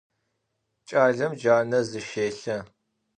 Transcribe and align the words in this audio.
Ç'alem 0.87 1.33
caner 1.41 1.83
zışêlhe. 1.91 2.57